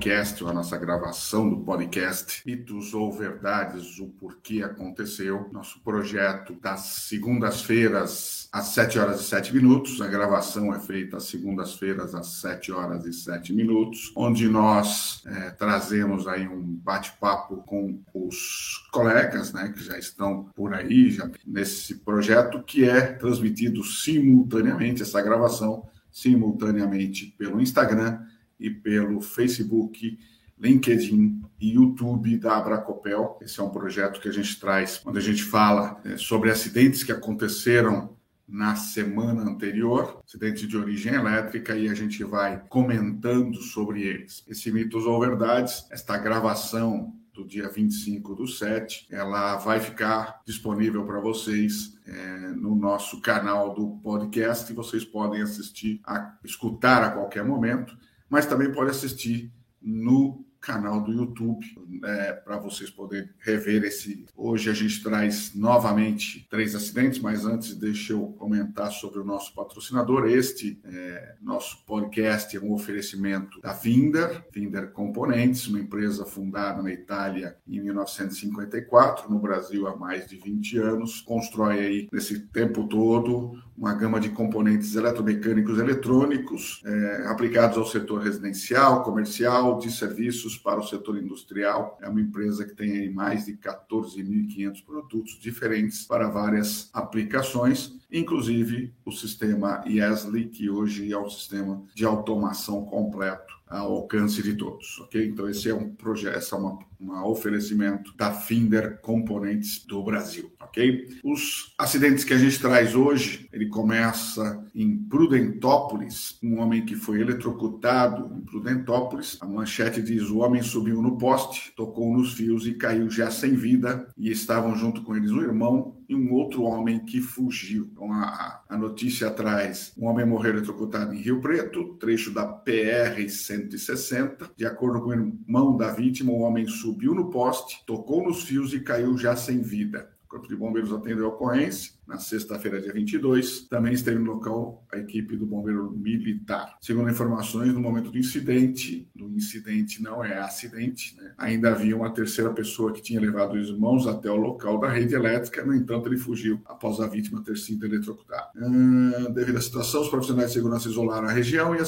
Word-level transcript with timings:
podcast, 0.00 0.42
à 0.44 0.52
nossa 0.54 0.78
gravação 0.78 1.50
do 1.50 1.58
podcast 1.58 2.40
Mitos 2.46 2.94
ou 2.94 3.12
Verdades, 3.12 3.98
o 3.98 4.06
porquê 4.06 4.62
aconteceu. 4.62 5.50
Nosso 5.52 5.78
projeto 5.80 6.54
das 6.54 6.80
segundas-feiras 7.06 8.48
às 8.50 8.68
7 8.68 8.98
horas 8.98 9.20
e 9.20 9.24
7 9.24 9.54
minutos. 9.54 10.00
A 10.00 10.06
gravação 10.06 10.74
é 10.74 10.80
feita 10.80 11.18
às 11.18 11.24
segundas-feiras 11.24 12.14
às 12.14 12.28
7 12.40 12.72
horas 12.72 13.04
e 13.04 13.12
7 13.12 13.52
minutos, 13.52 14.10
onde 14.16 14.48
nós 14.48 15.22
é, 15.26 15.50
trazemos 15.50 16.26
aí 16.26 16.48
um 16.48 16.62
bate-papo 16.62 17.58
com 17.58 18.00
os 18.14 18.88
colegas, 18.90 19.52
né, 19.52 19.68
que 19.68 19.84
já 19.84 19.98
estão 19.98 20.44
por 20.56 20.72
aí, 20.72 21.10
já 21.10 21.30
nesse 21.46 21.96
projeto, 21.96 22.62
que 22.62 22.88
é 22.88 23.02
transmitido 23.02 23.84
simultaneamente 23.84 25.02
essa 25.02 25.20
gravação 25.20 25.86
simultaneamente 26.10 27.34
pelo 27.38 27.60
Instagram 27.60 28.18
e 28.60 28.70
pelo 28.70 29.20
Facebook, 29.20 30.18
LinkedIn 30.58 31.42
e 31.58 31.72
YouTube 31.72 32.36
da 32.36 32.58
Abracopel. 32.58 33.38
Esse 33.40 33.58
é 33.60 33.62
um 33.62 33.70
projeto 33.70 34.20
que 34.20 34.28
a 34.28 34.32
gente 34.32 34.60
traz 34.60 34.98
quando 34.98 35.16
a 35.16 35.22
gente 35.22 35.42
fala 35.42 36.00
é, 36.04 36.16
sobre 36.16 36.50
acidentes 36.50 37.02
que 37.02 37.12
aconteceram 37.12 38.16
na 38.46 38.74
semana 38.74 39.42
anterior, 39.42 40.20
acidentes 40.26 40.66
de 40.68 40.76
origem 40.76 41.14
elétrica, 41.14 41.76
e 41.76 41.88
a 41.88 41.94
gente 41.94 42.22
vai 42.24 42.60
comentando 42.68 43.56
sobre 43.62 44.02
eles. 44.02 44.44
Esse 44.48 44.72
mitos 44.72 45.06
ou 45.06 45.20
verdades, 45.20 45.86
esta 45.90 46.18
gravação 46.18 47.14
do 47.32 47.46
dia 47.46 47.68
25 47.68 48.34
do 48.34 48.46
7, 48.46 49.06
ela 49.10 49.56
vai 49.56 49.80
ficar 49.80 50.42
disponível 50.44 51.06
para 51.06 51.20
vocês 51.20 51.96
é, 52.06 52.38
no 52.56 52.74
nosso 52.74 53.20
canal 53.20 53.72
do 53.72 53.98
podcast 54.02 54.70
e 54.70 54.74
vocês 54.74 55.04
podem 55.04 55.40
assistir, 55.40 56.00
a, 56.04 56.36
escutar 56.44 57.02
a 57.02 57.10
qualquer 57.10 57.44
momento, 57.44 57.96
mas 58.30 58.46
também 58.46 58.72
pode 58.72 58.90
assistir 58.90 59.52
no 59.82 60.44
canal 60.60 61.00
do 61.00 61.12
YouTube 61.12 61.64
é, 62.04 62.32
para 62.32 62.58
vocês 62.58 62.90
poderem 62.90 63.28
rever 63.38 63.82
esse. 63.84 64.26
Hoje 64.36 64.68
a 64.68 64.74
gente 64.74 65.02
traz 65.02 65.54
novamente 65.54 66.46
três 66.50 66.74
acidentes, 66.74 67.18
mas 67.18 67.46
antes 67.46 67.74
deixa 67.74 68.12
eu 68.12 68.26
comentar 68.38 68.92
sobre 68.92 69.20
o 69.20 69.24
nosso 69.24 69.54
patrocinador. 69.54 70.26
Este 70.26 70.78
é, 70.84 71.34
nosso 71.40 71.84
podcast 71.86 72.54
é 72.54 72.60
um 72.60 72.72
oferecimento 72.72 73.60
da 73.60 73.72
Vinder, 73.72 74.44
Vinder 74.52 74.90
Componentes, 74.90 75.66
uma 75.66 75.80
empresa 75.80 76.26
fundada 76.26 76.82
na 76.82 76.92
Itália 76.92 77.56
em 77.66 77.80
1954, 77.80 79.30
no 79.30 79.38
Brasil 79.38 79.86
há 79.86 79.96
mais 79.96 80.26
de 80.26 80.36
20 80.36 80.78
anos, 80.78 81.22
constrói 81.22 81.78
aí 81.78 82.08
nesse 82.12 82.38
tempo 82.48 82.86
todo 82.86 83.58
uma 83.80 83.94
gama 83.94 84.20
de 84.20 84.28
componentes 84.28 84.94
eletromecânicos 84.94 85.78
e 85.78 85.80
eletrônicos 85.80 86.82
é, 86.84 87.24
aplicados 87.28 87.78
ao 87.78 87.86
setor 87.86 88.20
residencial, 88.20 89.02
comercial, 89.02 89.78
de 89.78 89.90
serviços 89.90 90.58
para 90.58 90.78
o 90.78 90.86
setor 90.86 91.16
industrial. 91.16 91.98
É 92.02 92.06
uma 92.06 92.20
empresa 92.20 92.66
que 92.66 92.74
tem 92.74 92.92
aí 92.92 93.10
mais 93.10 93.46
de 93.46 93.54
14.500 93.54 94.84
produtos 94.84 95.38
diferentes 95.40 96.04
para 96.04 96.28
várias 96.28 96.90
aplicações, 96.92 97.98
inclusive 98.12 98.94
o 99.04 99.12
sistema 99.12 99.82
IESLI, 99.86 100.48
que 100.48 100.68
hoje 100.68 101.12
é 101.12 101.18
um 101.18 101.28
sistema 101.28 101.82
de 101.94 102.04
automação 102.04 102.84
completo 102.84 103.60
ao 103.70 103.92
alcance 103.92 104.42
de 104.42 104.54
todos, 104.54 104.98
ok? 104.98 105.28
Então 105.28 105.48
esse 105.48 105.68
é 105.70 105.74
um 105.74 105.90
projeto, 105.90 106.36
essa 106.36 106.56
é 106.56 106.58
uma, 106.58 106.78
um 107.00 107.12
oferecimento 107.22 108.12
da 108.16 108.32
Finder 108.32 109.00
Componentes 109.00 109.84
do 109.86 110.02
Brasil, 110.02 110.52
ok? 110.60 111.20
Os 111.22 111.72
acidentes 111.78 112.24
que 112.24 112.34
a 112.34 112.38
gente 112.38 112.58
traz 112.58 112.96
hoje, 112.96 113.48
ele 113.52 113.68
começa 113.68 114.66
em 114.74 114.98
Prudentópolis, 114.98 116.36
um 116.42 116.58
homem 116.58 116.84
que 116.84 116.96
foi 116.96 117.20
eletrocutado 117.20 118.36
em 118.36 118.40
Prudentópolis. 118.40 119.38
A 119.40 119.46
manchete 119.46 120.02
diz: 120.02 120.28
o 120.28 120.38
homem 120.38 120.62
subiu 120.62 121.00
no 121.00 121.16
poste, 121.16 121.72
tocou 121.76 122.12
nos 122.12 122.32
fios 122.32 122.66
e 122.66 122.74
caiu 122.74 123.08
já 123.08 123.30
sem 123.30 123.54
vida. 123.54 124.08
E 124.16 124.30
estavam 124.30 124.74
junto 124.74 125.02
com 125.02 125.16
eles 125.16 125.30
um 125.30 125.42
irmão 125.42 125.99
e 126.10 126.14
um 126.14 126.32
outro 126.32 126.64
homem 126.64 126.98
que 126.98 127.20
fugiu. 127.20 127.88
Então, 127.92 128.12
a, 128.12 128.64
a 128.68 128.76
notícia 128.76 129.30
traz: 129.30 129.92
um 129.96 130.06
homem 130.06 130.26
morreu 130.26 130.54
eletrocutado 130.54 131.14
em 131.14 131.20
Rio 131.20 131.40
Preto, 131.40 131.94
trecho 132.00 132.34
da 132.34 132.44
PR-160. 132.44 134.50
De 134.56 134.66
acordo 134.66 135.00
com 135.00 135.10
o 135.10 135.12
irmão 135.12 135.76
da 135.76 135.92
vítima, 135.92 136.32
o 136.32 136.40
homem 136.40 136.66
subiu 136.66 137.14
no 137.14 137.30
poste, 137.30 137.84
tocou 137.86 138.24
nos 138.24 138.42
fios 138.42 138.74
e 138.74 138.80
caiu 138.80 139.16
já 139.16 139.36
sem 139.36 139.62
vida. 139.62 140.10
Corpo 140.30 140.46
de 140.46 140.54
Bombeiros 140.54 140.92
atendeu 140.92 141.26
a 141.26 141.28
ocorrência 141.28 141.92
na 142.06 142.16
sexta-feira, 142.18 142.80
dia 142.80 142.92
22. 142.92 143.66
Também 143.68 143.92
esteve 143.92 144.20
no 144.20 144.34
local 144.34 144.86
a 144.92 144.96
equipe 144.96 145.36
do 145.36 145.44
Bombeiro 145.44 145.90
Militar. 145.90 146.76
Segundo 146.80 147.10
informações, 147.10 147.74
no 147.74 147.80
momento 147.80 148.12
do 148.12 148.18
incidente, 148.18 149.08
do 149.14 149.28
incidente 149.28 150.00
não 150.00 150.24
é 150.24 150.38
acidente, 150.38 151.16
né? 151.16 151.34
ainda 151.36 151.70
havia 151.70 151.96
uma 151.96 152.10
terceira 152.10 152.52
pessoa 152.52 152.92
que 152.92 153.02
tinha 153.02 153.20
levado 153.20 153.54
os 153.54 153.70
irmãos 153.70 154.06
até 154.06 154.30
o 154.30 154.36
local 154.36 154.78
da 154.78 154.88
rede 154.88 155.16
elétrica, 155.16 155.64
no 155.64 155.74
entanto, 155.74 156.08
ele 156.08 156.16
fugiu 156.16 156.60
após 156.64 157.00
a 157.00 157.08
vítima 157.08 157.42
ter 157.42 157.56
sido 157.56 157.84
eletrocutada. 157.84 158.50
Hum, 158.56 159.32
devido 159.32 159.58
à 159.58 159.60
situação, 159.60 160.02
os 160.02 160.08
profissionais 160.08 160.50
de 160.50 160.54
segurança 160.54 160.88
isolaram 160.88 161.26
a 161.26 161.32
região 161.32 161.74
e 161.74 161.80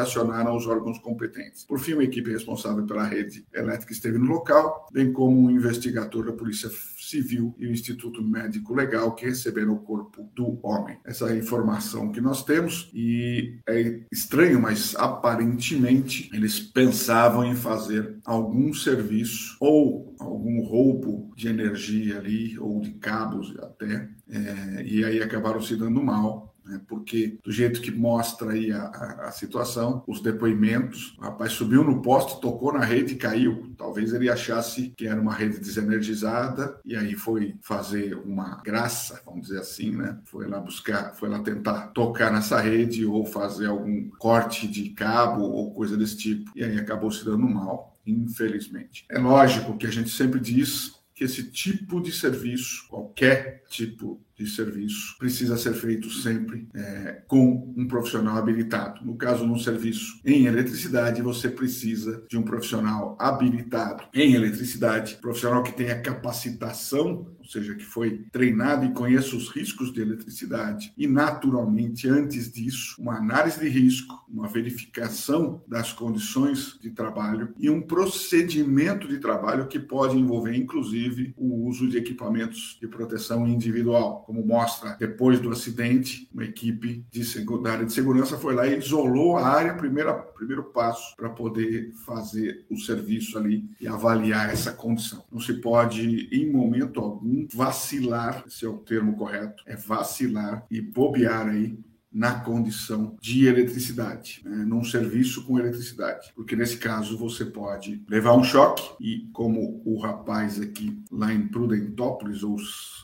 acionaram 0.00 0.56
os 0.56 0.66
órgãos 0.66 0.98
competentes. 0.98 1.64
Por 1.64 1.78
fim, 1.78 1.92
uma 1.92 2.04
equipe 2.04 2.30
responsável 2.30 2.86
pela 2.86 3.04
rede 3.04 3.46
elétrica 3.52 3.92
esteve 3.92 4.16
no 4.16 4.26
local, 4.26 4.88
bem 4.90 5.12
como 5.12 5.38
um 5.38 5.50
investigador 5.50 6.24
da 6.24 6.32
Polícia 6.32 6.70
Civil 7.10 7.54
e 7.58 7.66
o 7.66 7.72
Instituto 7.72 8.22
Médico 8.22 8.74
Legal 8.74 9.14
que 9.14 9.26
receberam 9.26 9.70
no 9.70 9.80
corpo 9.80 10.28
do 10.34 10.58
homem. 10.62 10.98
Essa 11.04 11.28
é 11.28 11.32
a 11.32 11.36
informação 11.36 12.12
que 12.12 12.20
nós 12.20 12.44
temos 12.44 12.90
e 12.94 13.58
é 13.68 14.00
estranho, 14.10 14.60
mas 14.60 14.94
aparentemente 14.96 16.30
eles 16.32 16.60
pensavam 16.60 17.44
em 17.44 17.54
fazer 17.54 18.18
algum 18.24 18.72
serviço 18.72 19.56
ou 19.60 20.14
algum 20.18 20.62
roubo 20.62 21.32
de 21.36 21.48
energia 21.48 22.18
ali 22.18 22.58
ou 22.58 22.80
de 22.80 22.92
cabos 22.92 23.54
até, 23.58 24.08
é, 24.28 24.84
e 24.84 25.04
aí 25.04 25.22
acabaram 25.22 25.60
se 25.60 25.76
dando 25.76 26.02
mal 26.02 26.49
né? 26.70 26.80
porque 26.86 27.38
do 27.42 27.50
jeito 27.50 27.80
que 27.80 27.90
mostra 27.90 28.52
aí 28.52 28.70
a, 28.70 28.84
a, 28.84 29.28
a, 29.28 29.32
situação, 29.32 30.04
os 30.06 30.20
depoimentos, 30.20 31.16
o 31.18 31.22
rapaz 31.22 31.52
subiu 31.52 31.82
no 31.82 32.00
poste, 32.00 32.40
tocou 32.40 32.72
na 32.72 32.84
rede 32.84 33.14
e 33.14 33.16
caiu. 33.16 33.74
Talvez 33.76 34.12
ele 34.12 34.30
achasse 34.30 34.92
que 34.96 35.06
era 35.06 35.20
uma 35.20 35.34
rede 35.34 35.58
desenergizada 35.58 36.78
e 36.84 36.96
aí 36.96 37.14
foi 37.14 37.56
fazer 37.60 38.14
uma 38.14 38.60
graça, 38.62 39.20
vamos 39.24 39.48
dizer 39.48 39.60
assim, 39.60 39.90
né? 39.96 40.18
Foi 40.24 40.46
lá 40.46 40.60
buscar, 40.60 41.14
foi 41.14 41.28
lá 41.28 41.40
tentar 41.40 41.88
tocar 41.88 42.32
nessa 42.32 42.60
rede 42.60 43.04
ou 43.04 43.24
fazer 43.24 43.66
algum 43.66 44.08
corte 44.18 44.68
de 44.68 44.90
cabo 44.90 45.42
ou 45.42 45.72
coisa 45.72 45.96
desse 45.96 46.16
tipo. 46.16 46.50
E 46.54 46.62
aí 46.62 46.78
acabou 46.78 47.10
se 47.10 47.24
dando 47.24 47.48
mal, 47.48 47.98
infelizmente. 48.06 49.04
É 49.10 49.18
lógico 49.18 49.76
que 49.76 49.86
a 49.86 49.90
gente 49.90 50.10
sempre 50.10 50.38
diz 50.38 51.00
que 51.14 51.24
esse 51.24 51.50
tipo 51.50 52.00
de 52.00 52.12
serviço, 52.12 52.86
qualquer 52.88 53.64
tipo 53.68 54.18
de 54.40 54.50
serviço 54.50 55.16
precisa 55.18 55.56
ser 55.56 55.74
feito 55.74 56.08
sempre 56.10 56.66
é, 56.74 57.22
com 57.28 57.72
um 57.76 57.86
profissional 57.86 58.38
habilitado. 58.38 59.04
No 59.04 59.16
caso, 59.16 59.46
num 59.46 59.58
serviço 59.58 60.18
em 60.24 60.46
eletricidade, 60.46 61.20
você 61.20 61.48
precisa 61.48 62.24
de 62.28 62.38
um 62.38 62.42
profissional 62.42 63.16
habilitado 63.18 64.04
em 64.14 64.34
eletricidade, 64.34 65.16
profissional 65.16 65.62
que 65.62 65.72
tenha 65.72 66.00
capacitação, 66.00 67.26
ou 67.38 67.44
seja, 67.44 67.74
que 67.74 67.84
foi 67.84 68.24
treinado 68.32 68.84
e 68.84 68.92
conheça 68.92 69.36
os 69.36 69.48
riscos 69.48 69.92
de 69.92 70.00
eletricidade. 70.00 70.92
E, 70.96 71.06
naturalmente, 71.06 72.08
antes 72.08 72.50
disso, 72.50 72.96
uma 72.98 73.16
análise 73.16 73.60
de 73.60 73.68
risco, 73.68 74.14
uma 74.28 74.48
verificação 74.48 75.62
das 75.66 75.92
condições 75.92 76.78
de 76.80 76.90
trabalho 76.90 77.52
e 77.58 77.68
um 77.68 77.82
procedimento 77.82 79.08
de 79.08 79.18
trabalho 79.18 79.66
que 79.66 79.78
pode 79.78 80.16
envolver, 80.16 80.54
inclusive, 80.54 81.34
o 81.36 81.66
uso 81.66 81.88
de 81.88 81.98
equipamentos 81.98 82.78
de 82.80 82.86
proteção 82.86 83.46
individual 83.46 84.24
como 84.30 84.46
mostra 84.46 84.96
depois 84.96 85.40
do 85.40 85.50
acidente, 85.50 86.28
uma 86.32 86.44
equipe 86.44 87.04
de, 87.10 87.44
da 87.62 87.72
área 87.72 87.84
de 87.84 87.92
segurança 87.92 88.38
foi 88.38 88.54
lá 88.54 88.64
e 88.64 88.78
isolou 88.78 89.36
a 89.36 89.48
área, 89.48 89.74
primeira, 89.74 90.14
primeiro 90.14 90.62
passo 90.62 91.16
para 91.16 91.28
poder 91.28 91.92
fazer 92.06 92.64
o 92.70 92.76
serviço 92.76 93.36
ali 93.36 93.68
e 93.80 93.88
avaliar 93.88 94.48
essa 94.48 94.70
condição. 94.70 95.24
Não 95.32 95.40
se 95.40 95.54
pode, 95.54 96.28
em 96.30 96.48
momento 96.48 97.00
algum, 97.00 97.48
vacilar, 97.52 98.44
esse 98.46 98.64
é 98.64 98.68
o 98.68 98.78
termo 98.78 99.16
correto, 99.16 99.64
é 99.66 99.74
vacilar 99.74 100.64
e 100.70 100.80
bobear 100.80 101.48
aí 101.48 101.76
na 102.12 102.40
condição 102.40 103.16
de 103.20 103.46
eletricidade, 103.46 104.42
né, 104.44 104.64
num 104.64 104.82
serviço 104.82 105.44
com 105.44 105.58
eletricidade, 105.58 106.32
porque 106.34 106.56
nesse 106.56 106.76
caso 106.76 107.16
você 107.16 107.44
pode 107.44 108.02
levar 108.08 108.34
um 108.34 108.42
choque 108.42 108.82
e 109.00 109.28
como 109.32 109.80
o 109.84 109.98
rapaz 110.00 110.60
aqui 110.60 111.00
lá 111.10 111.32
em 111.32 111.46
Prudentópolis 111.46 112.42
ou 112.42 112.56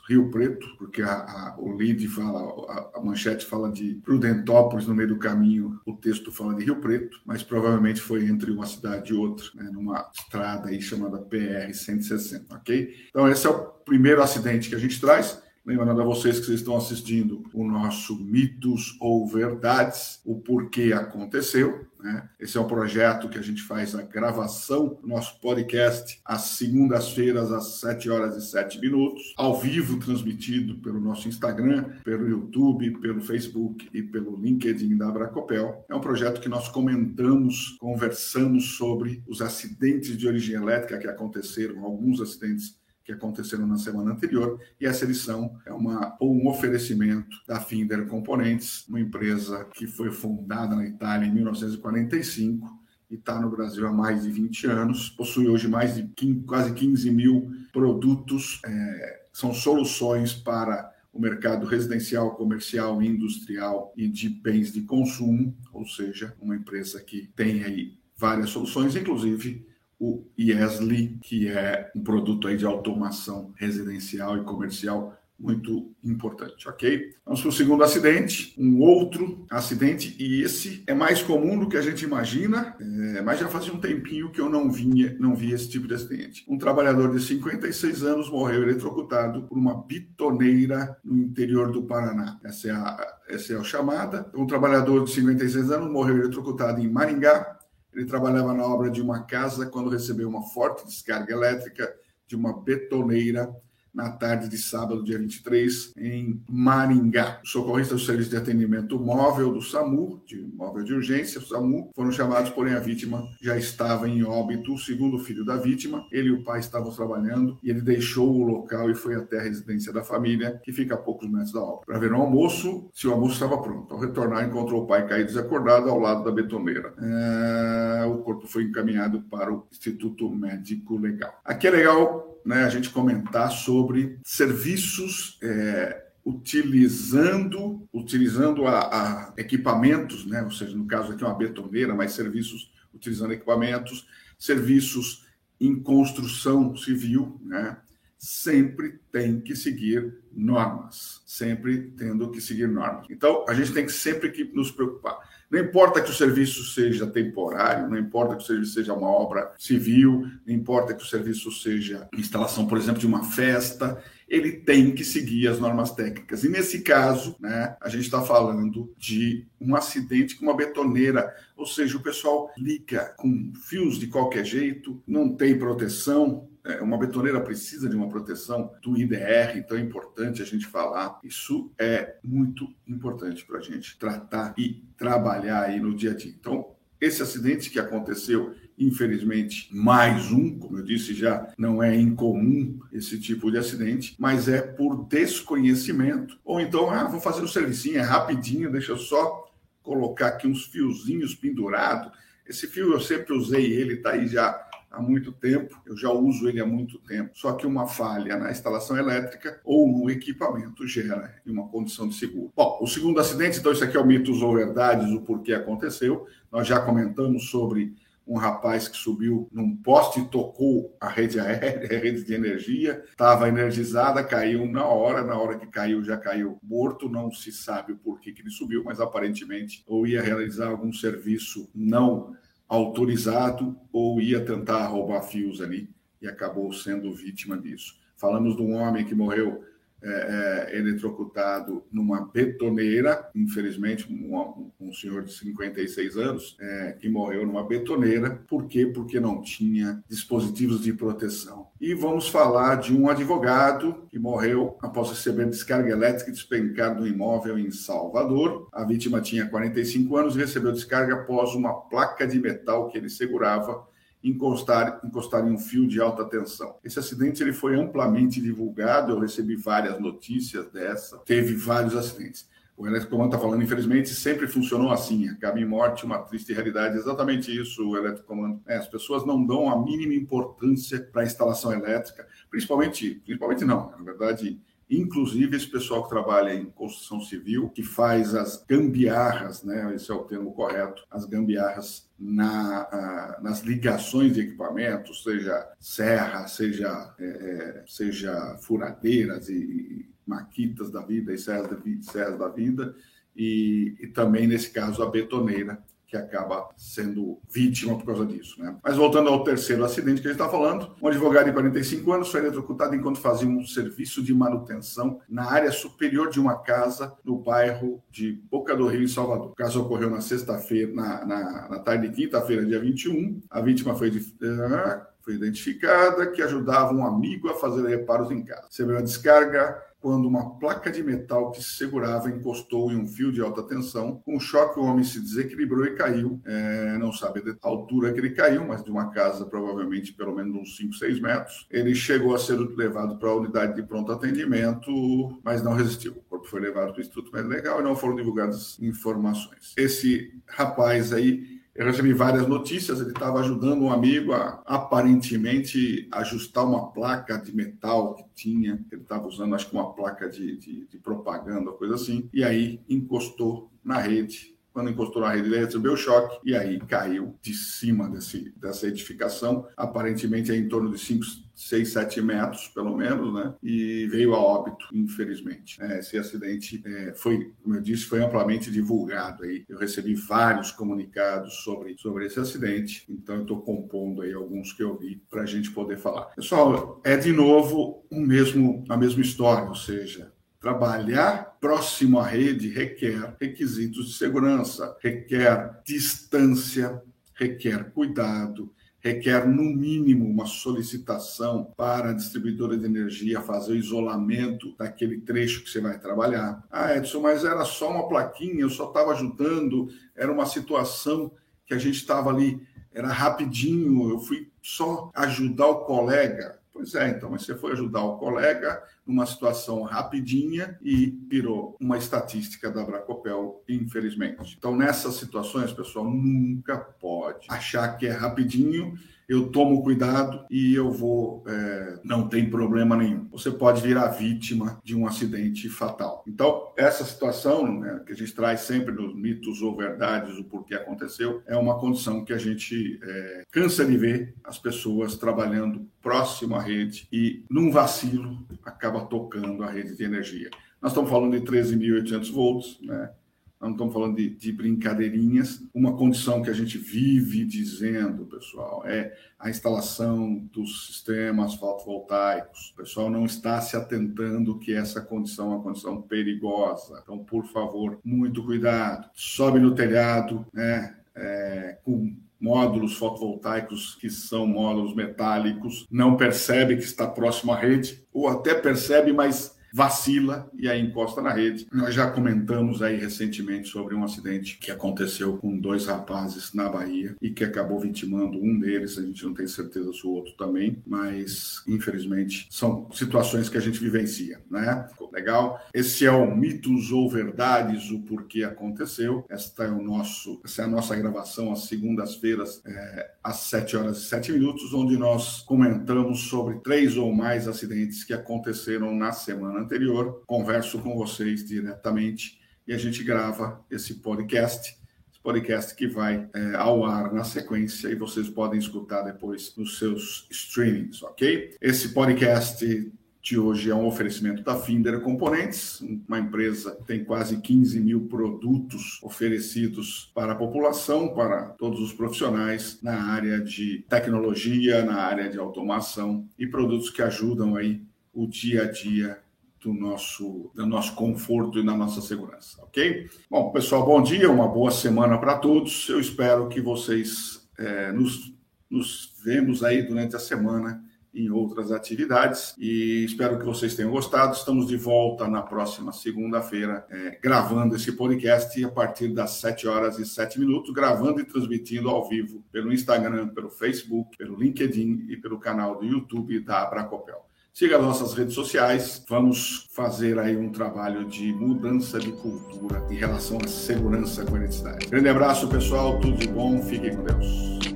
Rio 0.09 0.31
Preto, 0.31 0.67
porque 0.77 1.03
a, 1.03 1.13
a, 1.13 1.57
o 1.59 1.77
lead 1.77 2.07
fala, 2.09 2.41
a, 2.69 2.99
a, 2.99 3.01
manchete 3.03 3.47
fala 3.47 3.71
de 3.71 3.95
Prudentópolis 4.05 4.87
no 4.87 4.95
meio 4.95 5.09
do 5.09 5.19
caminho, 5.19 5.81
o 5.87 5.93
texto 5.95 6.33
fala 6.33 6.55
de 6.55 6.65
Rio 6.65 6.81
Preto, 6.81 7.21
mas 7.25 7.43
provavelmente 7.43 8.01
foi 8.01 8.27
entre 8.27 8.51
uma 8.51 8.67
cidade 8.67 9.13
e 9.13 9.17
outra, 9.17 9.47
né, 9.55 9.71
numa 9.73 10.11
estrada 10.15 10.69
aí 10.69 10.81
chamada 10.81 11.19
PR 11.19 11.73
160, 11.73 12.55
ok? 12.55 12.95
Então 13.09 13.29
esse 13.29 13.47
é 13.47 13.51
o 13.51 13.59
primeiro 13.85 14.23
acidente 14.23 14.69
que 14.69 14.75
a 14.75 14.79
gente 14.79 15.01
traz 15.01 15.46
Lembrando 15.67 16.01
a 16.01 16.05
vocês 16.05 16.39
que 16.39 16.47
vocês 16.47 16.61
estão 16.61 16.77
assistindo 16.77 17.43
o 17.53 17.65
nosso 17.65 18.17
Mitos 18.23 18.97
ou 19.01 19.27
Verdades, 19.27 20.21
o 20.25 20.37
porquê 20.37 20.93
aconteceu. 20.93 21.85
Né? 21.99 22.29
Esse 22.39 22.57
é 22.57 22.61
um 22.61 22.69
projeto 22.69 23.29
que 23.29 23.37
a 23.37 23.43
gente 23.43 23.63
faz 23.63 23.93
a 23.93 24.03
gravação 24.03 24.97
do 25.03 25.09
nosso 25.09 25.41
podcast 25.41 26.21
às 26.25 26.43
segundas-feiras, 26.43 27.51
às 27.51 27.81
7 27.81 28.09
horas 28.09 28.37
e 28.37 28.49
7 28.49 28.81
minutos, 28.81 29.35
ao 29.37 29.59
vivo, 29.59 29.99
transmitido 29.99 30.77
pelo 30.77 31.01
nosso 31.01 31.27
Instagram, 31.27 31.87
pelo 32.05 32.29
YouTube, 32.29 33.01
pelo 33.01 33.21
Facebook 33.21 33.89
e 33.93 34.05
pelo 34.05 34.41
LinkedIn 34.41 34.97
da 34.97 35.09
Abracopel. 35.09 35.85
É 35.89 35.97
um 35.97 36.01
projeto 36.01 36.41
que 36.41 36.49
nós 36.49 36.69
comentamos, 36.69 37.77
conversamos 37.81 38.77
sobre 38.77 39.21
os 39.27 39.43
acidentes 39.43 40.17
de 40.17 40.29
origem 40.29 40.55
elétrica 40.55 40.97
que 40.97 41.09
aconteceram, 41.09 41.85
alguns 41.85 42.21
acidentes 42.21 42.77
que 43.07 43.13
aconteceram 43.13 43.69
na 43.69 43.79
semana 43.79 44.11
anterior, 44.11 44.61
e 44.81 44.85
essa 44.85 45.05
edição 45.05 45.57
é 45.65 45.73
uma, 45.73 46.17
um 46.21 46.49
oferecimento 46.49 47.37
da 47.47 47.61
Finder 47.61 48.05
Componentes, 48.07 48.85
uma 48.89 48.99
empresa 48.99 49.65
que 49.73 49.87
foi 49.87 50.11
fundada 50.11 50.75
na 50.75 50.85
Itália 50.85 51.29
em 51.29 51.33
1945 51.33 52.69
e 53.09 53.15
está 53.15 53.41
no 53.41 53.49
Brasil 53.49 53.87
há 53.87 53.93
mais 53.93 54.25
de 54.25 54.31
20 54.33 54.67
anos, 54.67 55.09
possui 55.09 55.47
hoje 55.47 55.69
mais 55.69 55.95
de 55.95 56.03
15, 56.03 56.41
quase 56.41 56.75
15 56.75 57.09
mil 57.13 57.49
produtos, 57.73 58.61
é, 58.67 59.27
são 59.33 59.55
soluções 59.55 60.33
para 60.33 60.93
o 61.13 61.21
mercado 61.21 61.65
residencial, 61.65 62.35
comercial, 62.35 63.01
industrial 63.01 63.93
e 63.97 64.09
de 64.09 64.29
bens 64.29 64.73
de 64.73 64.83
consumo, 64.83 65.57
ou 65.73 65.87
seja, 65.87 66.35
uma 66.41 66.57
empresa 66.57 67.01
que 67.01 67.31
tem 67.37 67.63
aí 67.63 67.97
várias 68.17 68.51
soluções, 68.51 68.97
inclusive 68.97 69.65
o 69.99 70.25
IESLI, 70.39 71.19
que 71.23 71.49
é 71.49 71.91
um 71.95 72.03
produto 72.03 72.49
aí 72.49 72.57
de 72.57 72.67
automação 72.67 73.53
residencial 73.57 74.37
e 74.37 74.45
comercial 74.45 75.17
muito 75.39 75.95
importante, 76.03 76.69
ok? 76.69 77.15
Vamos 77.25 77.41
para 77.43 77.49
o 77.49 77.53
segundo 77.53 77.85
acidente, 77.85 78.55
um 78.59 78.81
outro 78.81 79.45
acidente, 79.51 80.17
e 80.19 80.43
esse 80.43 80.83
é 80.87 80.95
mais 80.95 81.23
comum 81.23 81.59
do 81.59 81.69
que 81.69 81.77
a 81.77 81.83
gente 81.83 82.05
imagina, 82.05 82.75
é, 82.81 83.21
mas 83.21 83.41
já 83.41 83.49
fazia 83.49 83.73
um 83.73 83.81
tempinho 83.81 84.31
que 84.31 84.41
eu 84.41 84.49
não 84.49 84.71
vinha, 84.71 85.15
não 85.21 85.35
via 85.35 85.55
esse 85.55 85.69
tipo 85.69 85.87
de 85.87 85.95
acidente. 85.95 86.45
Um 86.49 86.57
trabalhador 86.57 87.13
de 87.13 87.23
56 87.23 88.03
anos 88.03 88.31
morreu 88.31 88.63
eletrocutado 88.63 89.43
por 89.43 89.59
uma 89.59 89.83
bitoneira 89.83 90.97
no 91.05 91.19
interior 91.19 91.71
do 91.71 91.83
Paraná. 91.83 92.39
Essa 92.43 92.69
é 92.69 92.73
a, 92.73 93.17
essa 93.29 93.53
é 93.53 93.57
a 93.59 93.63
chamada. 93.63 94.31
Um 94.35 94.47
trabalhador 94.47 95.05
de 95.05 95.11
56 95.11 95.71
anos 95.71 95.91
morreu 95.91 96.17
eletrocutado 96.17 96.81
em 96.81 96.89
Maringá, 96.89 97.59
ele 97.97 98.05
trabalhava 98.05 98.53
na 98.53 98.65
obra 98.65 98.91
de 98.91 99.01
uma 99.01 99.23
casa 99.25 99.67
quando 99.67 99.89
recebeu 99.89 100.29
uma 100.29 100.43
forte 100.43 100.85
descarga 100.85 101.33
elétrica 101.33 101.97
de 102.27 102.37
uma 102.37 102.53
betoneira 102.63 103.51
na 103.97 104.11
tarde 104.11 104.49
de 104.49 104.59
sábado, 104.59 105.03
dia 105.03 105.19
23, 105.19 105.95
em 105.97 106.43
Maringá. 106.49 107.41
Os 107.43 107.51
socorristas 107.51 107.99
do 107.99 108.07
Serviço 108.07 108.29
de 108.29 108.37
Atendimento 108.37 109.01
Móvel 109.01 109.51
do 109.51 109.63
SAMU, 109.63 110.23
de 110.27 110.37
móvel 110.55 110.85
de 110.85 110.93
urgência, 110.93 111.41
SAMU, 111.41 111.91
foram 111.97 112.13
chamados, 112.13 112.51
porém 112.51 112.75
a 112.75 112.79
vítima 112.79 113.27
já 113.41 113.57
estava 113.57 114.07
em 114.07 114.23
óbito, 114.23 114.77
segundo 114.77 115.17
o 115.17 115.19
filho 115.19 115.47
da 115.47 115.57
vítima. 115.57 116.05
Ele 116.13 116.29
e 116.29 116.33
o 116.33 116.45
pai 116.45 116.61
estavam 116.61 116.93
trabalhando 116.93 117.59
e 117.63 117.71
ele 117.71 117.81
deixou 117.81 118.31
o 118.31 118.43
local 118.43 118.91
e 118.91 118.95
foi 118.95 119.15
até 119.15 119.39
a 119.39 119.43
residência 119.43 119.91
da 119.91 120.05
família, 120.05 120.61
que 120.63 120.73
fica 120.73 120.95
a 120.95 120.99
poucos 120.99 121.31
metros 121.31 121.53
da 121.53 121.61
obra, 121.61 121.87
para 121.87 121.99
ver 121.99 122.13
o 122.13 122.17
almoço, 122.17 122.91
se 122.93 123.09
o 123.09 123.13
almoço 123.13 123.33
estava 123.33 123.63
pronto. 123.63 123.95
Ao 123.95 124.01
retornar, 124.01 124.47
encontrou 124.47 124.83
o 124.83 124.87
pai 124.87 125.07
caído 125.07 125.29
desacordado 125.29 125.89
ao 125.89 125.99
lado 125.99 126.23
da 126.23 126.31
betoneira. 126.31 126.93
É... 127.01 128.05
o 128.05 128.19
corpo 128.19 128.47
foi 128.47 128.65
encaminhado 128.65 129.23
para 129.23 129.51
o 129.51 129.67
Instituto 129.73 130.29
Médico 130.29 130.99
Legal. 130.99 131.41
Aqui 131.45 131.67
é 131.69 131.71
legal 131.71 132.26
né, 132.47 132.65
a 132.65 132.69
gente 132.69 132.91
comentar 132.91 133.51
sobre 133.51 134.19
serviços 134.25 135.39
é, 135.43 136.07
utilizando 136.25 137.87
utilizando 137.93 138.67
a, 138.67 138.81
a, 138.81 139.35
equipamentos, 139.37 140.25
né, 140.25 140.43
ou 140.43 140.51
seja, 140.51 140.77
no 140.77 140.87
caso 140.87 141.13
aqui 141.13 141.25
uma 141.25 141.35
betoneira, 141.35 141.95
mas 141.95 142.13
serviços 142.13 142.73
utilizando 142.95 143.33
equipamentos, 143.33 144.07
serviços 144.39 145.27
em 145.61 145.83
construção 145.83 146.77
civil, 146.77 147.41
né, 147.45 147.77
sempre 148.17 149.01
tem 149.13 149.41
que 149.41 149.55
seguir 149.55 150.15
normas, 150.33 151.23
sempre 151.27 151.93
tendo 151.97 152.31
que 152.31 152.41
seguir 152.41 152.69
normas. 152.69 153.07
Então, 153.11 153.45
a 153.49 153.55
gente 153.55 153.73
tem 153.73 153.85
que 153.85 153.93
sempre 153.93 154.31
que 154.31 154.45
nos 154.45 154.71
preocupar. 154.71 155.19
Não 155.51 155.61
importa 155.61 156.01
que 156.01 156.11
o 156.11 156.15
serviço 156.15 156.65
seja 156.65 157.07
temporário, 157.07 157.89
não 157.89 157.97
importa 157.97 158.35
que 158.35 158.43
o 158.43 158.47
serviço 158.47 158.73
seja 158.73 158.93
uma 158.93 159.09
obra 159.09 159.53
civil, 159.57 160.27
não 160.45 160.55
importa 160.55 160.93
que 160.93 161.03
o 161.03 161.07
serviço 161.07 161.51
seja 161.53 162.09
instalação, 162.17 162.67
por 162.67 162.77
exemplo, 162.77 163.01
de 163.01 163.07
uma 163.07 163.23
festa, 163.23 164.03
ele 164.29 164.53
tem 164.53 164.93
que 164.93 165.05
seguir 165.05 165.49
as 165.49 165.61
normas 165.61 165.93
técnicas. 165.93 166.43
E 166.43 166.49
nesse 166.49 166.83
caso, 166.83 167.37
né, 167.39 167.77
a 167.81 167.89
gente 167.89 168.05
está 168.05 168.23
falando 168.23 168.93
de 168.99 169.47
um 169.61 169.75
acidente 169.77 170.37
com 170.37 170.47
uma 170.47 170.57
betoneira, 170.57 171.35
ou 171.57 171.67
seja, 171.67 171.97
o 171.97 172.03
pessoal 172.03 172.51
liga 172.59 173.15
com 173.17 173.53
fios 173.55 173.99
de 173.99 174.09
qualquer 174.09 174.45
jeito, 174.45 175.03
não 175.07 175.35
tem 175.35 175.59
proteção, 175.59 176.49
é, 176.65 176.81
uma 176.81 176.99
betoneira 176.99 177.41
precisa 177.41 177.89
de 177.89 177.95
uma 177.95 178.09
proteção 178.09 178.73
do 178.83 178.99
IDR, 178.99 179.57
então 179.57 179.77
é 179.77 179.81
importante 179.81 180.43
a 180.43 180.45
gente 180.45 180.67
falar. 180.67 181.21
Isso 181.23 181.71
é 181.79 182.17
muito 182.23 182.69
importante 182.89 183.45
para 183.45 183.59
a 183.59 183.63
gente 183.63 183.97
tratar 183.97 184.53
e 184.59 184.83
trabalhar 184.97 185.63
aí 185.63 185.79
no 185.79 185.95
dia 185.95 186.11
a 186.11 186.15
dia. 186.15 186.35
Então, 186.37 186.76
esse 187.01 187.23
acidente 187.23 187.71
que 187.71 187.79
aconteceu, 187.79 188.55
infelizmente, 188.79 189.69
mais 189.75 190.31
um, 190.31 190.59
como 190.59 190.79
eu 190.79 190.85
disse 190.85 191.15
já, 191.15 191.53
não 191.57 191.83
é 191.83 191.95
incomum 191.95 192.79
esse 192.93 193.21
tipo 193.21 193.51
de 193.51 193.59
acidente, 193.59 194.15
mas 194.19 194.49
é 194.49 194.61
por 194.61 195.05
desconhecimento. 195.07 196.39
Ou 196.45 196.61
então, 196.61 196.91
ah, 196.91 197.05
vou 197.05 197.21
fazer 197.21 197.41
o 197.41 197.45
um 197.45 197.49
servicinho, 197.49 197.99
é 197.99 198.03
rapidinho, 198.03 198.73
deixa 198.73 198.93
eu 198.93 198.99
só 198.99 199.47
colocar 199.83 200.29
aqui 200.29 200.47
uns 200.47 200.65
fiozinhos 200.65 201.35
pendurados. 201.35 202.13
Esse 202.47 202.67
fio 202.67 202.93
eu 202.93 203.01
sempre 203.01 203.33
usei 203.35 203.73
ele, 203.73 203.95
está 203.95 204.11
aí 204.11 204.27
já 204.27 204.67
há 204.97 205.03
muito 205.03 205.31
tempo, 205.31 205.81
eu 205.85 205.97
já 205.97 206.11
uso 206.11 206.49
ele 206.49 206.61
há 206.61 206.67
muito 206.67 206.99
tempo. 206.99 207.31
Só 207.35 207.53
que 207.53 207.67
uma 207.67 207.87
falha 207.87 208.37
na 208.37 208.51
instalação 208.51 208.97
elétrica 208.97 209.61
ou 209.65 209.87
no 209.87 210.11
equipamento 210.11 210.87
gera 210.87 211.35
uma 211.47 211.69
condição 211.69 212.09
de 212.09 212.15
seguro. 212.15 212.53
Bom, 212.57 212.79
o 212.81 212.87
segundo 212.87 213.21
acidente, 213.21 213.59
então, 213.59 213.73
isso 213.73 213.85
aqui 213.85 213.97
é 213.97 214.01
o 214.01 214.07
mitos 214.07 214.43
ou 214.43 214.55
verdades, 214.55 215.13
o 215.13 215.21
porquê 215.21 215.53
aconteceu. 215.53 216.27
Nós 216.51 216.67
já 216.67 216.81
comentamos 216.81 217.51
sobre 217.51 217.95
um 218.27 218.37
rapaz 218.37 218.89
que 218.89 218.97
subiu 218.97 219.49
num 219.53 219.77
poste 219.77 220.21
e 220.21 220.25
tocou 220.27 220.97
a 221.01 221.09
rede 221.09 221.39
aérea, 221.39 221.87
a 221.97 222.01
rede 222.01 222.25
de 222.25 222.35
energia, 222.35 223.05
estava 223.09 223.49
energizada, 223.49 224.25
caiu 224.25 224.67
na 224.67 224.85
hora, 224.85 225.23
na 225.23 225.39
hora 225.39 225.57
que 225.57 225.67
caiu 225.67 226.03
já 226.03 226.17
caiu 226.17 226.59
morto, 226.63 227.09
não 227.09 227.31
se 227.31 227.53
sabe 227.53 227.93
o 227.93 227.97
porquê 227.97 228.33
que 228.33 228.43
ele 228.43 228.51
subiu, 228.51 228.83
mas 228.83 229.01
aparentemente 229.01 229.85
ou 229.87 230.07
ia 230.07 230.21
realizar 230.21 230.69
algum 230.69 230.93
serviço 230.93 231.71
não 231.73 232.35
autorizado 232.69 233.79
ou 233.93 234.21
ia 234.21 234.45
tentar 234.45 234.87
roubar 234.87 235.23
fios 235.23 235.61
ali 235.61 235.89
e 236.21 236.27
acabou 236.27 236.73
sendo 236.73 237.13
vítima 237.13 237.57
disso. 237.57 237.99
Falamos 238.17 238.57
de 238.57 238.63
um 238.63 238.75
homem 238.75 239.05
que 239.05 239.15
morreu 239.15 239.65
é, 240.09 240.71
é, 240.73 240.79
eletrocutado 240.79 241.83
numa 241.91 242.27
betoneira, 242.27 243.29
infelizmente, 243.35 244.07
um, 244.09 244.71
um 244.81 244.93
senhor 244.93 245.25
de 245.25 245.33
56 245.33 246.17
anos, 246.17 246.57
é, 246.61 246.97
que 247.01 247.09
morreu 247.09 247.45
numa 247.45 247.67
betoneira. 247.67 248.41
Por 248.47 248.69
quê? 248.69 248.87
Porque 248.87 249.19
não 249.19 249.43
tinha 249.43 250.01
dispositivos 250.09 250.83
de 250.83 250.93
proteção. 250.93 251.67
E 251.81 251.93
vamos 251.93 252.29
falar 252.29 252.77
de 252.77 252.97
um 252.97 253.09
advogado 253.09 254.07
que 254.09 254.19
morreu 254.19 254.79
após 254.81 255.11
receber 255.11 255.47
descarga 255.47 255.91
elétrica 255.91 256.31
e 256.31 256.35
despencar 256.35 256.97
do 256.97 257.07
imóvel 257.07 257.59
em 257.59 257.73
Salvador. 257.73 258.69
A 258.73 258.85
vítima 258.85 259.21
tinha 259.21 259.49
45 259.49 260.17
anos 260.17 260.37
e 260.37 260.39
recebeu 260.39 260.71
descarga 260.71 261.15
após 261.15 261.53
uma 261.55 261.75
placa 261.75 262.27
de 262.27 262.39
metal 262.39 262.89
que 262.89 262.97
ele 262.97 263.11
segurava 263.11 263.85
encostar, 264.23 265.01
encostar 265.05 265.47
em 265.47 265.53
um 265.53 265.59
fio 265.59 265.87
de 265.87 266.01
alta 266.01 266.25
tensão. 266.25 266.77
Esse 266.83 266.99
acidente 266.99 267.43
ele 267.43 267.53
foi 267.53 267.79
amplamente 267.79 268.41
divulgado, 268.41 269.13
eu 269.13 269.21
recebi 269.21 269.57
várias 269.57 269.99
notícias 270.01 270.69
dessa, 270.71 271.19
teve 271.19 271.55
vários 271.55 271.95
acidentes. 271.95 272.49
O 272.77 272.87
eletrocomando 272.87 273.31
está 273.31 273.39
falando, 273.39 273.63
infelizmente, 273.63 274.11
sempre 274.11 274.47
funcionou 274.47 274.91
assim. 274.91 275.31
Acaba 275.31 275.59
em 275.59 275.65
morte, 275.65 276.05
uma 276.05 276.19
triste 276.19 276.53
realidade. 276.53 276.99
Exatamente 276.99 277.51
isso, 277.51 277.89
o 277.89 277.97
eletrocomando. 277.97 278.61
É, 278.67 278.77
as 278.77 278.87
pessoas 278.87 279.25
não 279.25 279.43
dão 279.43 279.71
a 279.71 279.83
mínima 279.83 280.13
importância 280.13 281.01
para 281.01 281.23
a 281.23 281.25
instalação 281.25 281.73
elétrica, 281.73 282.29
principalmente, 282.51 283.23
principalmente 283.25 283.65
não, 283.65 283.93
na 283.93 284.05
verdade, 284.05 284.61
inclusive 284.89 285.57
esse 285.57 285.67
pessoal 285.67 286.05
que 286.05 286.11
trabalha 286.11 286.55
em 286.55 286.67
construção 286.67 287.21
civil, 287.21 287.69
que 287.71 287.83
faz 287.83 288.35
as 288.35 288.65
gambiarras, 288.65 289.65
né? 289.65 289.95
Esse 289.95 290.11
é 290.11 290.15
o 290.15 290.25
termo 290.25 290.53
correto, 290.53 291.05
as 291.11 291.25
gambiarras 291.25 292.09
na, 292.19 293.39
nas 293.43 293.63
ligações 293.63 294.35
de 294.35 294.41
equipamentos, 294.43 295.23
seja 295.23 295.69
serra, 295.79 296.47
seja, 296.47 297.15
é, 297.19 297.25
é, 297.25 297.85
seja 297.87 298.57
furadeiras 298.63 299.49
e, 299.49 300.09
maquitas 300.27 300.91
da 300.91 301.01
vida 301.03 301.33
e 301.33 301.39
serras 301.39 301.71
da, 301.71 301.79
serras 302.03 302.39
da 302.39 302.49
vida, 302.49 302.97
e, 303.37 303.95
e 304.01 304.07
também, 304.09 304.47
nesse 304.47 304.71
caso, 304.71 305.03
a 305.03 305.11
betoneira, 305.11 305.81
que 306.07 306.17
acaba 306.17 306.69
sendo 306.77 307.39
vítima 307.49 307.97
por 307.97 308.07
causa 308.07 308.25
disso. 308.25 308.63
Né? 308.63 308.77
Mas 308.83 308.97
voltando 308.97 309.29
ao 309.29 309.43
terceiro 309.43 309.85
acidente 309.85 310.21
que 310.21 310.29
a 310.29 310.31
gente 310.31 310.41
está 310.41 310.49
falando, 310.49 310.95
um 311.03 311.09
advogado 311.09 311.47
de 311.47 311.53
45 311.53 312.13
anos 312.13 312.31
foi 312.31 312.41
eletrocutado 312.41 312.95
enquanto 312.95 313.21
fazia 313.21 313.49
um 313.49 313.67
serviço 313.67 314.23
de 314.23 314.33
manutenção 314.33 315.21
na 315.29 315.51
área 315.51 315.73
superior 315.73 316.31
de 316.31 316.41
uma 316.41 316.59
casa 316.59 317.13
no 317.25 317.37
bairro 317.37 318.03
de 318.11 318.33
Boca 318.51 318.77
do 318.77 318.87
Rio, 318.87 319.03
em 319.03 319.09
Salvador. 319.09 319.51
O 319.51 319.55
caso 319.55 319.83
ocorreu 319.83 320.11
na 320.11 320.21
sexta-feira, 320.21 320.93
na, 320.93 321.25
na, 321.25 321.69
na, 321.69 321.79
tarde 321.81 322.09
de 322.09 322.15
quinta-feira, 322.15 322.65
dia 322.65 322.81
21. 322.81 323.41
A 323.51 323.61
vítima 323.61 323.95
foi, 323.95 324.11
de, 324.11 324.19
uh, 324.19 325.07
foi 325.23 325.35
identificada 325.35 326.31
que 326.31 326.43
ajudava 326.43 326.93
um 326.95 327.05
amigo 327.05 327.49
a 327.49 327.55
fazer 327.55 327.87
reparos 327.87 328.31
em 328.31 328.45
casa. 328.45 328.67
Recebeu 328.69 328.99
a 328.99 329.03
descarga 329.03 329.83
quando 330.01 330.27
uma 330.27 330.59
placa 330.59 330.91
de 330.91 331.03
metal 331.03 331.51
que 331.51 331.63
se 331.63 331.77
segurava 331.77 332.31
encostou 332.31 332.93
em 332.93 332.97
um 332.97 333.07
fio 333.07 333.33
de 333.33 333.41
alta 333.41 333.63
tensão. 333.63 334.21
Com 334.25 334.37
o 334.37 334.41
choque, 334.41 334.79
o 334.79 334.85
homem 334.85 335.05
se 335.05 335.21
desequilibrou 335.21 335.85
e 335.85 335.95
caiu. 335.95 336.41
É, 336.45 336.97
não 336.99 337.13
sabe 337.13 337.43
a 337.51 337.69
altura 337.69 338.13
que 338.13 338.21
ele 338.21 338.31
caiu, 338.31 338.65
mas 338.65 338.85
de 338.85 338.91
uma 338.91 339.11
casa 339.11 339.45
provavelmente 339.47 340.13
pelo 340.13 340.35
menos 340.35 340.55
uns 340.55 340.77
5, 340.77 340.95
6 340.95 341.21
metros. 341.21 341.67
Ele 341.71 341.95
chegou 341.95 342.35
a 342.35 342.39
ser 342.39 342.57
levado 342.57 343.19
para 343.19 343.29
a 343.29 343.37
unidade 343.37 343.75
de 343.75 343.83
pronto 343.83 344.13
atendimento, 344.13 345.41
mas 345.45 345.63
não 345.63 345.73
resistiu. 345.73 346.13
O 346.13 346.23
corpo 346.23 346.47
foi 346.47 346.61
levado 346.61 346.93
para 346.93 346.99
o 346.99 347.01
Instituto 347.01 347.33
Médico 347.33 347.55
Legal 347.55 347.81
e 347.81 347.85
não 347.85 347.97
foram 347.97 348.17
divulgadas 348.17 348.79
informações. 348.81 349.75
Esse 349.77 350.33
rapaz 350.47 351.13
aí 351.13 351.56
eu 351.77 351.87
recebi 351.87 352.13
várias 352.13 352.47
notícias, 352.47 353.01
ele 353.01 353.11
estava 353.11 353.41
ajudando 353.41 353.83
um 353.83 353.93
amigo 353.93 354.33
a 354.33 354.63
aparentemente 354.65 356.09
ajustar 356.11 356.65
uma 356.65 356.91
placa 356.91 357.37
de 357.37 357.55
metal 357.55 358.15
que 358.15 358.25
tinha, 358.35 358.85
ele 358.91 359.03
estava 359.03 359.27
usando 359.27 359.55
acho 359.55 359.69
que 359.69 359.75
uma 359.75 359.93
placa 359.93 360.29
de, 360.29 360.57
de, 360.57 360.87
de 360.87 360.99
propaganda, 360.99 361.71
coisa 361.73 361.95
assim, 361.95 362.29
e 362.33 362.43
aí 362.43 362.81
encostou 362.89 363.71
na 363.85 363.99
rede. 363.99 364.57
Quando 364.73 364.91
encostou 364.91 365.23
na 365.23 365.33
rede, 365.33 365.49
ele 365.49 365.59
recebeu 365.59 365.93
o 365.93 365.97
choque 365.97 366.39
e 366.45 366.55
aí 366.55 366.79
caiu 366.81 367.35
de 367.41 367.55
cima 367.55 368.09
desse, 368.09 368.53
dessa 368.57 368.87
edificação, 368.87 369.67
aparentemente 369.77 370.53
é 370.53 370.57
em 370.57 370.69
torno 370.69 370.91
de 370.91 370.99
5, 370.99 371.25
6, 371.57 371.93
7 371.93 372.21
metros, 372.21 372.69
pelo 372.69 372.97
menos, 372.97 373.35
né? 373.35 373.55
E 373.63 374.07
veio 374.07 374.35
a 374.35 374.39
óbito, 374.39 374.87
infelizmente. 374.93 375.83
É, 375.83 375.99
esse 375.99 376.19
acidente 376.19 376.83
é, 376.85 377.15
foi, 377.15 377.53
como 377.63 377.77
eu 377.77 377.81
disse, 377.81 378.05
foi 378.05 378.23
amplamente 378.23 378.71
divulgado 378.71 379.45
aí. 379.45 379.65
Eu 379.69 379.79
recebi 379.79 380.15
vários 380.15 380.71
comunicados 380.71 381.55
sobre, 381.65 381.97
sobre 381.99 382.27
esse 382.27 382.39
acidente, 382.39 383.05
então 383.09 383.37
eu 383.37 383.43
estou 383.43 383.63
compondo 383.63 384.23
aí 384.23 384.33
alguns 384.33 384.73
que 384.73 384.83
eu 384.83 384.97
vi 384.97 385.17
para 385.31 385.43
a 385.43 385.47
gente 385.47 385.71
poder 385.71 385.97
falar. 385.97 386.27
Pessoal, 386.37 387.01
é 387.03 387.17
de 387.17 387.33
novo 387.33 388.05
o 388.11 388.21
mesmo, 388.21 388.85
a 388.89 388.97
mesma 388.97 389.23
história, 389.23 389.69
ou 389.69 389.75
seja, 389.75 390.31
Trabalhar 390.67 391.59
próximo 391.61 392.19
à 392.19 392.27
rede 392.27 392.69
requer 392.69 393.37
requisitos 393.41 394.09
de 394.09 394.15
segurança, 394.15 394.97
requer 395.01 395.81
distância, 395.85 397.01
requer 397.35 397.93
cuidado, 397.93 398.73
requer, 399.07 399.47
no 399.47 399.63
mínimo, 399.63 400.29
uma 400.29 400.47
solicitação 400.47 401.73
para 401.77 402.11
a 402.11 402.13
distribuidora 402.13 402.77
de 402.77 402.85
energia 402.85 403.41
fazer 403.41 403.73
o 403.73 403.77
isolamento 403.77 404.75
daquele 404.77 405.21
trecho 405.21 405.63
que 405.63 405.71
você 405.71 405.81
vai 405.81 405.99
trabalhar. 405.99 406.65
Ah, 406.71 406.97
Edson, 406.97 407.21
mas 407.21 407.45
era 407.45 407.65
só 407.65 407.91
uma 407.91 408.09
plaquinha, 408.09 408.61
eu 408.61 408.71
só 408.71 408.89
estava 408.89 409.13
ajudando, 409.13 409.89
era 410.17 410.33
uma 410.33 410.47
situação 410.47 411.31
que 411.65 411.75
a 411.75 411.79
gente 411.79 411.97
estava 411.97 412.31
ali, 412.31 412.61
era 412.93 413.09
rapidinho, 413.09 414.11
eu 414.11 414.19
fui 414.19 414.49
só 414.61 415.11
ajudar 415.15 415.67
o 415.69 415.85
colega. 415.85 416.59
Pois 416.77 416.95
é, 416.95 417.09
então, 417.09 417.31
mas 417.31 417.43
você 417.43 417.55
foi 417.55 417.73
ajudar 417.73 418.03
o 418.03 418.19
colega 418.19 418.83
numa 419.07 419.25
situação 419.25 419.83
rapidinha 419.83 420.79
e 420.83 421.07
virou 421.27 421.75
uma 421.81 421.97
estatística 421.97 422.71
da 422.71 422.85
Bracopel, 422.85 423.65
infelizmente. 423.67 424.57
Então, 424.59 424.77
nessas 424.77 425.15
situações, 425.15 425.73
pessoal, 425.73 426.05
nunca 426.05 426.77
pode 426.77 427.47
achar 427.49 427.97
que 427.97 428.07
é 428.07 428.13
rapidinho 428.13 428.95
eu 429.29 429.49
tomo 429.49 429.83
cuidado 429.83 430.45
e 430.51 430.75
eu 430.75 430.91
vou, 430.91 431.43
é, 431.47 431.99
não 432.05 432.29
tem 432.29 432.49
problema 432.49 432.97
nenhum. 432.97 433.29
Você 433.31 433.51
pode 433.51 433.81
virar 433.81 434.09
vítima 434.09 434.81
de 434.85 434.97
um 434.97 435.07
acidente 435.07 435.69
fatal. 435.69 436.23
Então, 436.27 436.73
essa 436.77 437.05
situação 437.05 437.81
né, 437.81 438.03
que 438.07 438.13
a 438.13 438.17
gente 438.17 438.35
traz 438.35 438.61
sempre 438.61 438.95
nos 438.95 439.15
mitos 439.15 439.63
ou 439.63 439.77
verdades, 439.77 440.37
o 440.39 440.45
porquê 440.45 440.75
aconteceu, 440.75 441.43
é 441.47 441.57
uma 441.57 441.79
condição 441.79 442.25
que 442.25 442.33
a 442.33 442.39
gente 442.39 443.01
é, 443.03 443.43
cansa 443.51 443.85
de 443.85 443.97
ver 443.97 444.35
as 444.45 444.59
pessoas 444.59 445.17
trabalhando 445.17 445.89
próximo 446.01 446.55
à 446.55 446.61
rede 446.61 447.09
e, 447.13 447.45
num 447.51 447.71
vacilo, 447.71 448.47
acaba 448.65 449.07
tocando 449.07 449.63
a 449.65 449.71
rede 449.71 449.97
de 449.97 450.05
energia. 450.05 450.51
Nós 450.81 450.93
estamos 450.93 451.11
falando 451.11 451.39
de 451.39 451.45
13.800 451.45 452.33
volts, 452.33 452.79
né? 452.81 453.11
Não 453.61 453.73
estamos 453.73 453.93
falando 453.93 454.17
de, 454.17 454.31
de, 454.31 454.53
brincadeirinhas. 454.53 455.63
Uma 455.75 455.97
condição 455.97 456.43
que 456.43 456.51
a 456.51 456.53
gente 456.53 456.77
vive 456.77 457.45
dizendo, 457.45 458.27
pessoal, 458.27 458.83
é 458.87 459.17
a 459.39 459.49
instalação 459.49 460.37
dos 460.53 460.87
sistemas 460.87 461.55
fotovoltaicos. 461.55 462.71
O 462.71 462.77
pessoal 462.77 463.11
não 463.11 463.25
está 463.25 463.61
se 463.61 463.77
atentando 463.77 464.59
que 464.59 464.75
essa 464.75 465.01
condição 465.01 465.53
é 465.53 465.55
uma 465.55 465.63
condição 465.63 466.03
perigosa. 466.03 467.01
Então, 467.03 467.19
por 467.19 467.47
favor, 467.47 467.99
muito 468.05 468.45
cuidado. 468.45 469.09
Sobe 469.15 469.59
no 469.59 469.75
telhado, 469.75 470.47
né? 470.53 470.95
É, 471.15 471.79
com 471.83 472.15
módulos 472.39 472.95
fotovoltaicos 472.99 473.95
que 473.95 474.11
são 474.11 474.47
módulos 474.47 474.95
metálicos, 474.95 475.87
não 475.91 476.17
percebe 476.17 476.77
que 476.77 476.83
está 476.83 477.07
próximo 477.07 477.53
à 477.53 477.57
rede, 477.57 478.05
ou 478.13 478.29
até 478.29 478.55
percebe, 478.55 479.11
mas 479.13 479.56
vacila 479.77 480.51
e 480.59 480.71
aí 480.71 480.81
encosta 480.81 481.21
na 481.21 481.31
rede. 481.31 481.67
Nós 481.71 481.95
já 481.95 482.11
comentamos 482.11 482.81
aí 482.81 482.97
recentemente 482.97 483.69
sobre 483.69 483.95
um 483.95 484.03
acidente 484.03 484.57
que 484.57 484.71
aconteceu 484.71 485.37
com 485.37 485.61
dois 485.61 485.85
rapazes 485.85 486.55
na 486.55 486.67
Bahia 486.67 487.15
e 487.21 487.29
que 487.29 487.45
acabou 487.45 487.79
vitimando 487.79 488.39
um 488.39 488.59
deles, 488.59 488.97
a 488.97 489.03
gente 489.03 489.23
não 489.23 489.35
tem 489.35 489.47
certeza 489.47 489.93
se 489.93 490.07
o 490.07 490.13
outro 490.13 490.33
também, 490.33 490.83
mas 490.87 491.63
infelizmente 491.69 492.49
são 492.51 492.91
situações 492.91 493.51
que 493.51 493.59
a 493.59 493.61
gente 493.61 493.79
vivencia, 493.79 494.41
né? 494.51 494.87
Ficou 494.89 495.11
legal? 495.13 495.61
Esse 495.75 496.07
é 496.07 496.11
o 496.11 496.35
Mitos 496.35 496.91
ou 496.91 497.11
Verdades, 497.11 497.91
o 497.91 498.01
porquê 498.01 498.45
aconteceu. 498.45 499.27
Esta 499.29 499.65
é 499.65 499.71
o 499.71 499.83
nosso, 499.83 500.41
essa 500.43 500.63
é 500.63 500.65
a 500.65 500.69
nossa 500.69 500.97
gravação 500.97 501.53
às 501.53 501.65
segundas-feiras, 501.65 502.63
é, 502.65 503.11
às 503.23 503.41
7 503.41 503.77
horas 503.77 503.99
e 503.99 504.05
7 504.07 504.33
minutos, 504.33 504.73
onde 504.73 504.97
nós 504.97 505.43
comentamos 505.43 506.21
sobre 506.21 506.61
três 506.61 506.97
ou 506.97 507.13
mais 507.13 507.47
acidentes 507.47 508.05
que 508.05 508.15
aconteceram 508.15 508.95
na 508.95 509.13
semana 509.13 509.66
anterior, 509.67 510.23
converso 510.27 510.79
com 510.79 510.97
vocês 510.97 511.45
diretamente 511.45 512.41
e 512.67 512.73
a 512.73 512.79
gente 512.79 513.03
grava 513.03 513.61
esse 513.69 513.95
podcast. 513.95 514.79
Esse 515.11 515.21
podcast 515.21 515.75
que 515.75 515.89
vai 515.89 516.29
é, 516.33 516.55
ao 516.55 516.85
ar 516.85 517.13
na 517.13 517.25
sequência 517.25 517.89
e 517.89 517.97
vocês 517.97 518.29
podem 518.29 518.61
escutar 518.61 519.03
depois 519.03 519.55
nos 519.57 519.79
seus 519.79 520.29
streamings, 520.31 521.03
ok? 521.03 521.57
Esse 521.61 521.89
podcast 521.89 522.93
de 523.21 523.37
hoje 523.37 523.73
é 523.73 523.75
um 523.75 523.87
oferecimento 523.87 524.45
da 524.45 524.55
Finder 524.55 525.01
Componentes, 525.01 525.81
uma 525.81 526.21
empresa 526.21 526.77
que 526.77 526.85
tem 526.85 527.05
quase 527.05 527.39
15 527.41 527.81
mil 527.81 528.07
produtos 528.07 529.01
oferecidos 529.03 530.13
para 530.15 530.33
a 530.33 530.37
população, 530.37 531.13
para 531.13 531.43
todos 531.43 531.81
os 531.81 531.93
profissionais 531.93 532.79
na 532.81 533.03
área 533.11 533.41
de 533.41 533.85
tecnologia, 533.89 534.85
na 534.85 535.01
área 535.01 535.29
de 535.29 535.39
automação 535.39 536.25
e 536.39 536.47
produtos 536.47 536.89
que 536.89 537.03
ajudam 537.03 537.57
aí 537.57 537.83
o 538.15 538.29
dia 538.29 538.63
a 538.63 538.71
dia 538.71 539.26
do 539.61 539.73
nosso, 539.73 540.51
do 540.55 540.67
nosso 540.67 540.95
conforto 540.95 541.59
e 541.59 541.65
da 541.65 541.77
nossa 541.77 542.01
segurança, 542.01 542.63
ok? 542.63 543.09
Bom, 543.31 543.51
pessoal, 543.51 543.85
bom 543.85 544.03
dia, 544.03 544.31
uma 544.31 544.49
boa 544.49 544.71
semana 544.71 545.19
para 545.19 545.39
todos. 545.39 545.89
Eu 545.89 545.99
espero 545.99 546.49
que 546.49 546.61
vocês 546.61 547.49
é, 547.59 547.93
nos, 547.93 548.33
nos 548.71 549.15
vemos 549.25 549.65
aí 549.65 549.83
durante 549.83 550.15
a 550.15 550.19
semana 550.19 550.85
em 551.17 551.31
outras 551.31 551.73
atividades 551.73 552.55
e 552.59 553.03
espero 553.05 553.39
que 553.39 553.45
vocês 553.45 553.75
tenham 553.75 553.91
gostado. 553.91 554.35
Estamos 554.35 554.67
de 554.67 554.77
volta 554.77 555.27
na 555.27 555.41
próxima 555.41 555.91
segunda-feira, 555.91 556.87
é, 556.91 557.19
gravando 557.23 557.75
esse 557.75 557.93
podcast 557.93 558.63
a 558.63 558.69
partir 558.69 559.09
das 559.09 559.31
7 559.41 559.67
horas 559.67 559.99
e 559.99 560.05
7 560.05 560.39
minutos, 560.39 560.75
gravando 560.75 561.19
e 561.19 561.25
transmitindo 561.25 561.89
ao 561.89 562.07
vivo 562.07 562.45
pelo 562.53 562.71
Instagram, 562.71 563.29
pelo 563.29 563.49
Facebook, 563.49 564.19
pelo 564.19 564.39
LinkedIn 564.39 565.07
e 565.09 565.17
pelo 565.17 565.39
canal 565.39 565.79
do 565.79 565.87
YouTube 565.87 566.39
da 566.41 566.63
Abracopel. 566.63 567.25
Siga 567.59 567.79
as 567.79 567.83
nossas 567.83 568.13
redes 568.13 568.35
sociais. 568.35 569.03
Vamos 569.09 569.67
fazer 569.73 570.19
aí 570.19 570.37
um 570.37 570.53
trabalho 570.53 571.07
de 571.07 571.33
mudança 571.33 571.99
de 571.99 572.13
cultura 572.13 572.87
em 572.91 572.97
relação 572.97 573.39
à 573.43 573.49
segurança 573.49 574.27
com 574.27 574.35
a 574.35 574.41
identidade. 574.41 574.87
Grande 574.89 575.09
abraço, 575.09 575.49
pessoal. 575.49 575.99
Tudo 575.99 576.19
de 576.19 576.29
bom. 576.29 576.61
Fiquem 576.61 576.95
com 576.95 577.03
Deus. 577.03 577.76